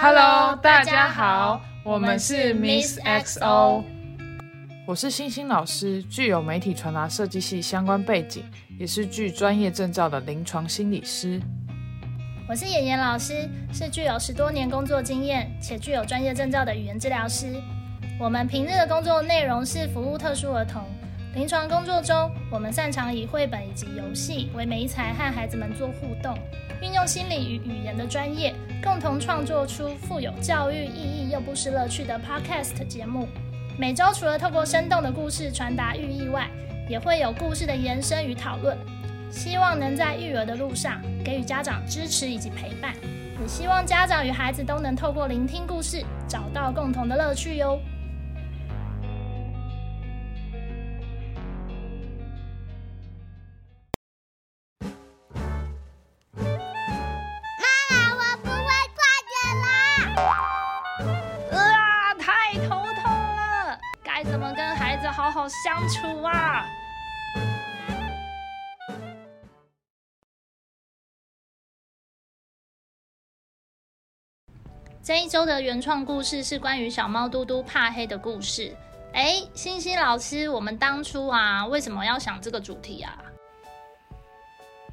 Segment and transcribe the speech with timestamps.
[0.00, 3.82] Hello，大家好，我们是 Miss XO。
[4.86, 8.44] 我是星星老师，具有媒体传达设计系相关背景，
[8.78, 11.40] 也是具专业证照的临床心理师。
[12.48, 17.60] 我是妍妍老师，是具有十多年工作经验且具有专业证照的语言治疗师。
[18.20, 20.84] 我们平日的工作内容是服务特殊儿童。
[21.34, 26.36] 临床工作中，我们擅长以绘本以及游戏为媒材，和孩子们做互动，
[26.82, 33.28] 运用心理与语言的专业，共同创作出富有教育意义又不失乐趣的 Podcast 节目。
[33.78, 36.48] 每周除了透过生动的故事传达寓意外，
[36.88, 38.76] 也会有故事的延伸与讨论。
[39.30, 42.94] 希望能在育儿的路上给予家长支持以及陪伴，
[43.40, 47.78] 也希望家长与孩子都能透过聆听故事，找到共同的乐趣哟。
[65.48, 66.66] 好相处啊！
[75.02, 78.76] 这一周的原创故事是关于小猫嘟嘟怕黑的故事。
[79.14, 83.18] 哎，星星老师，我们当初啊，为什么要想这个主题啊？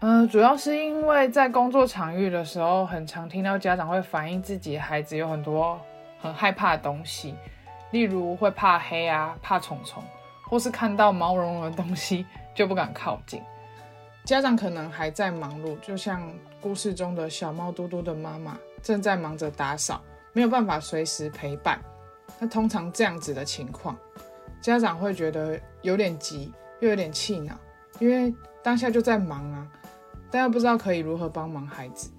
[0.00, 5.80] 嗯，主要是因为在工作场域的时候，很常听到家长会反映自己孩子有很多
[6.20, 7.36] 很害怕的东西。
[7.92, 10.02] 例如会怕黑啊，怕虫虫，
[10.50, 13.40] 或是看到毛茸茸的东西就不敢靠近。
[14.24, 16.28] 家长可能还在忙碌，就像
[16.60, 21.80] 故事中的小猫嘟嘟的妈妈正在忙着打扫，没有办法随时陪伴。
[22.40, 23.96] 那通常这样子的情况，
[24.60, 27.54] 家长会觉得有点急，又有点气恼，
[28.00, 29.66] 因为当下就在忙啊，
[30.30, 32.10] 但又不知道可以如何帮忙孩子。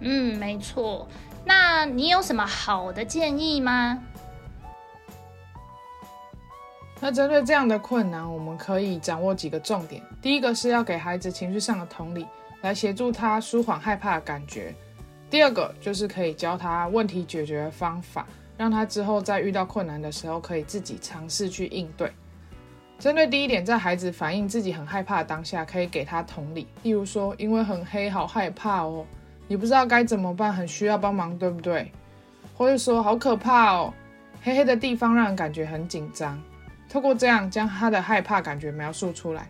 [0.00, 1.08] 嗯，没错。
[1.44, 4.02] 那你有什么好的建议吗？
[7.00, 10.02] 那针对这样的困难，我们可以掌握几个重点。
[10.22, 12.26] 第一个是要给孩子情绪上的同理，
[12.62, 14.74] 来协助他舒缓害怕的感觉。
[15.28, 22.10] 第二个就是可以教他问题解决方法，让他之后在遇到困难的时候可以自己尝试去应对。
[22.98, 29.04] 针对第一点，在孩子反映自己很害怕的当下，可以给他同理，例如说，因为很黑，好害怕哦，
[29.48, 31.90] 你不知道该怎么办，很需要帮忙，对不对？
[32.56, 33.92] 或者说，好可怕哦，
[34.42, 36.40] 黑黑的地方让人感觉很紧张。
[36.94, 39.48] 透过这样将他的害怕感觉描述出来，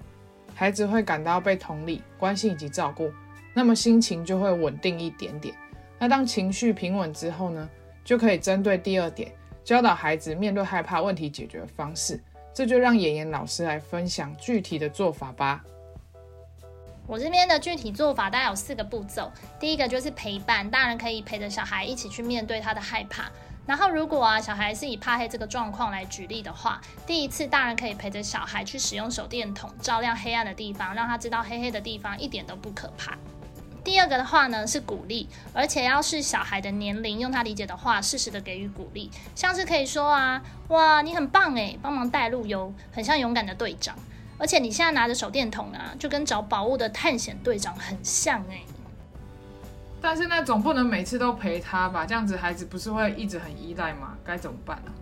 [0.55, 3.13] 孩子会感到被同理、关心以及照顾，
[3.53, 5.55] 那么心情就会稳定一点点。
[5.99, 7.69] 那当情绪平稳之后呢，
[8.03, 9.31] 就可以针对第二点
[9.63, 12.19] 教导孩子面对害怕问题解决方式。
[12.55, 15.63] 这就让妍妍老师来分享具体的做法吧。
[17.07, 19.31] 我这边的具体做法大概有四个步骤，
[19.61, 23.31] 第一个就是陪伴，大人可以陪着小孩一起去面对他的害怕。
[23.67, 33.17] 然后，如果啊，小孩是以怕黑这个状况来举例的话，第一次大人可以陪着小孩去使用手电筒照亮黑暗的地方，让他知道黑黑的地方一点都不可怕。
[33.83, 43.95] 第二个的话呢是鼓励，而且要是小孩的年龄，用他理解的话，适时的给予鼓励，像是可以说啊，哇，你很棒诶，帮忙带路哟，很像勇敢的队长，
[44.39, 48.63] 而且你现在拿着手电筒啊，就跟找宝物的探险队长很像诶。
[50.07, 52.05] 但是那总不能每次都陪他吧？
[52.05, 54.13] 这样子孩子不是会一直很依赖吗？
[54.23, 54.93] 该怎么办呢？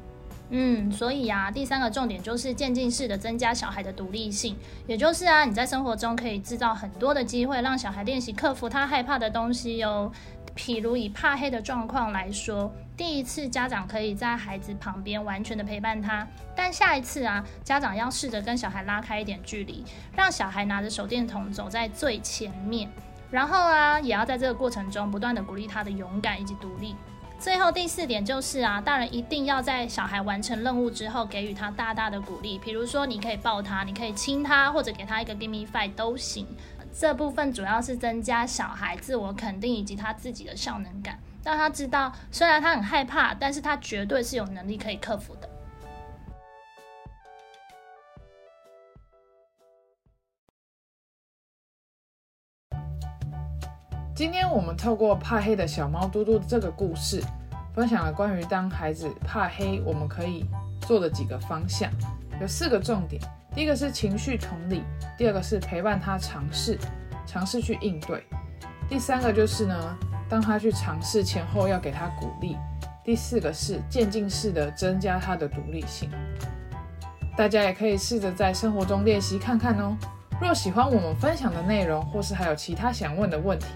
[0.50, 10.12] 嗯，所以啊，第三个重点就是渐进式的增加小孩的独立性，也就是啊，你在生活中可以制造很多的机会，让小孩练习克服他害怕的东西哟。
[10.54, 16.24] 譬如以怕黑的状况来说，第一次家长可以在孩子旁边完全的陪伴他，
[16.54, 22.88] 但下一次啊，家长要试着跟小孩拉开一点距离，让小孩拿着手电筒走在最前面。
[23.32, 26.94] 然后啊，也要在这个过程中不断的鼓励他的勇敢以及独立。
[27.38, 36.46] 最后第四点就是啊，大人一定要在小孩完成任务之后给予他大大的鼓励，比如说你可以抱他，你可以亲他，或者给他一个 give me five 都行。
[36.92, 45.48] 这部分主要是增加小孩自我肯定以及他自己的效能感，让他知道虽然他很害怕，但是他绝对是有能力可以克服的。
[54.14, 57.22] 今天我们透过怕黑的小猫嘟嘟这个故事，
[57.74, 60.44] 分享了关于当孩子怕黑，我们可以
[60.82, 61.90] 做的几个方向，
[62.38, 63.22] 有四个重点。
[63.54, 64.82] 第一个是情绪同理，
[65.16, 66.78] 第二个是陪伴他尝试，
[67.26, 68.22] 尝试去应对。
[68.86, 69.98] 第三个就是呢，
[70.28, 72.58] 当他去尝试前后要给他鼓励。
[73.02, 76.10] 第四个是渐进式的增加他的独立性。
[77.34, 79.96] 大家也可以试着在生活中练习看看哦。
[80.38, 83.68] 若喜欢我们分享的内容，或是还有其他想问的问题。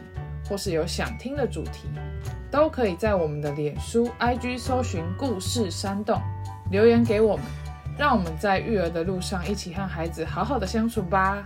[0.49, 1.89] 或是有想听的主题，
[2.51, 6.21] 都可以在我们的脸书、IG 搜寻“故事山洞”
[6.71, 7.45] 留言给我们，
[7.99, 11.43] 让我们在育儿的路上一起和孩子好好的相处吧。